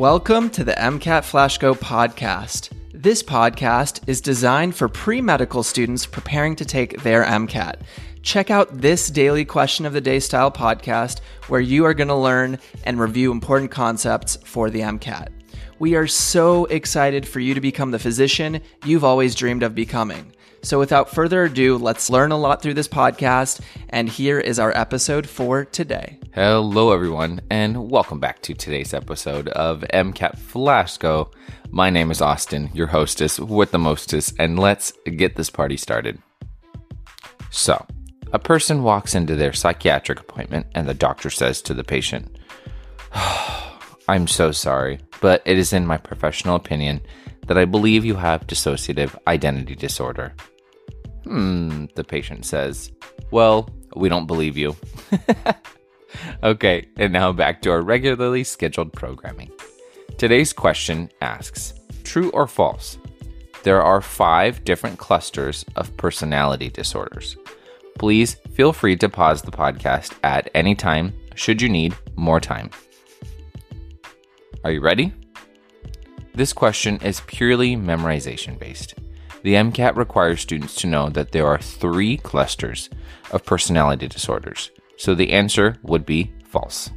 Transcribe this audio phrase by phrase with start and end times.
[0.00, 2.70] Welcome to the MCAT Flash Go podcast.
[2.94, 7.82] This podcast is designed for pre medical students preparing to take their MCAT.
[8.22, 12.14] Check out this daily question of the day style podcast where you are going to
[12.14, 15.28] learn and review important concepts for the MCAT.
[15.78, 20.32] We are so excited for you to become the physician you've always dreamed of becoming.
[20.62, 23.60] So, without further ado, let's learn a lot through this podcast.
[23.88, 26.18] And here is our episode for today.
[26.34, 31.30] Hello, everyone, and welcome back to today's episode of MCAT Flash Go.
[31.70, 36.20] My name is Austin, your hostess with the mostest, and let's get this party started.
[37.50, 37.86] So,
[38.32, 42.36] a person walks into their psychiatric appointment, and the doctor says to the patient,
[44.08, 47.00] I'm so sorry, but it is in my professional opinion
[47.46, 50.34] that I believe you have dissociative identity disorder.
[51.24, 52.90] Hmm, the patient says.
[53.30, 54.76] Well, we don't believe you.
[56.42, 59.50] okay, and now back to our regularly scheduled programming.
[60.18, 62.98] Today's question asks True or false?
[63.62, 67.36] There are five different clusters of personality disorders.
[67.98, 72.70] Please feel free to pause the podcast at any time should you need more time.
[74.64, 75.12] Are you ready?
[76.34, 78.94] This question is purely memorization based.
[79.42, 82.90] The MCAT requires students to know that there are three clusters
[83.30, 86.90] of personality disorders, so the answer would be false.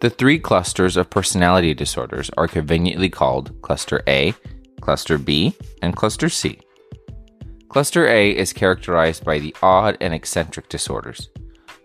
[0.00, 4.34] The three clusters of personality disorders are conveniently called Cluster A,
[4.80, 6.58] Cluster B, and Cluster C.
[7.68, 11.30] Cluster A is characterized by the odd and eccentric disorders.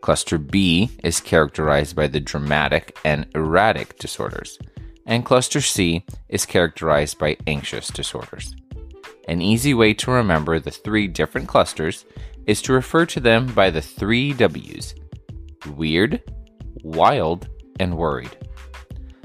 [0.01, 4.57] Cluster B is characterized by the dramatic and erratic disorders
[5.09, 8.55] and cluster C is characterized by anxious disorders.
[9.29, 12.03] An easy way to remember the three different clusters
[12.47, 14.95] is to refer to them by the three W's
[15.75, 16.23] weird,
[16.83, 17.47] wild,
[17.79, 18.35] and worried.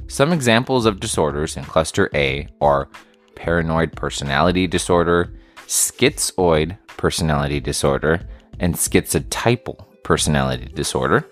[0.07, 2.91] Some examples of disorders in cluster A are
[3.35, 5.33] paranoid personality disorder,
[5.67, 8.29] schizoid personality disorder,
[8.61, 11.27] and schizotypal personality disorder.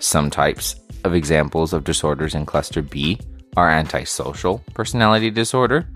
[0.00, 0.74] Some types
[1.04, 3.18] of examples of disorders in cluster B
[3.56, 5.88] are antisocial personality disorder,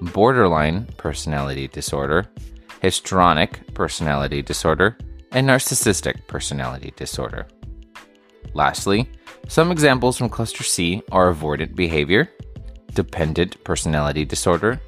[0.00, 2.26] borderline personality disorder,
[2.80, 4.96] histrionic personality disorder,
[5.32, 7.46] and narcissistic personality disorder.
[8.54, 9.08] Lastly,
[9.48, 12.30] some examples from Cluster C are avoidant behavior,
[12.94, 14.80] dependent personality disorder,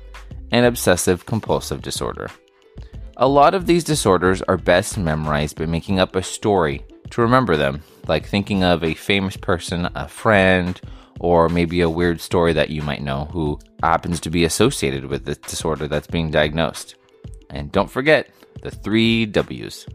[0.50, 2.28] and obsessive compulsive disorder.
[3.18, 7.56] A lot of these disorders are best memorized by making up a story to remember
[7.56, 10.80] them, like thinking of a famous person, a friend,
[11.20, 15.24] or maybe a weird story that you might know who happens to be associated with
[15.24, 16.94] the disorder that's being diagnosed.
[17.50, 18.30] And don't forget
[18.62, 19.86] the three W's.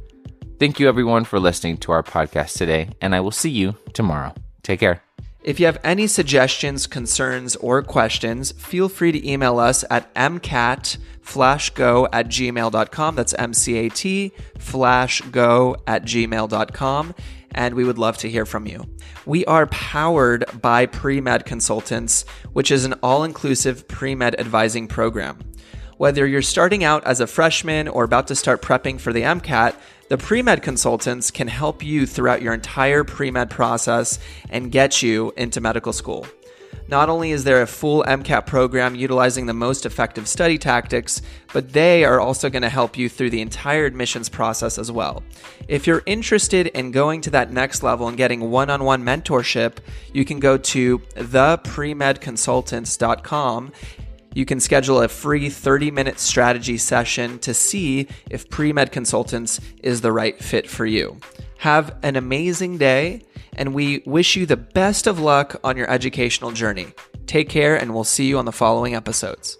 [0.59, 4.33] Thank you, everyone, for listening to our podcast today, and I will see you tomorrow.
[4.63, 5.03] Take care.
[5.43, 12.09] If you have any suggestions, concerns, or questions, feel free to email us at mcatflashgo
[12.11, 13.15] at gmail.com.
[13.15, 17.13] That's M C A T, flashgo at gmail.com
[17.57, 18.85] and we would love to hear from you.
[19.25, 22.23] We are powered by Pre Med Consultants,
[22.53, 25.39] which is an all inclusive pre med advising program.
[25.97, 29.75] Whether you're starting out as a freshman or about to start prepping for the MCAT,
[30.09, 34.19] the pre med consultants can help you throughout your entire pre med process
[34.51, 36.27] and get you into medical school.
[36.87, 41.21] Not only is there a full MCAT program utilizing the most effective study tactics,
[41.53, 45.23] but they are also going to help you through the entire admissions process as well.
[45.67, 49.77] If you're interested in going to that next level and getting one on one mentorship,
[50.13, 53.71] you can go to thepremedconsultants.com
[54.37, 59.59] you can schedule a free 30 minute strategy session to see if Pre Med Consultants
[59.81, 61.17] is the right fit for you.
[61.57, 63.23] Have an amazing day
[63.57, 66.87] and we wish you the best of luck on your educational journey.
[67.25, 69.57] Take care, and we'll see you on the following episodes.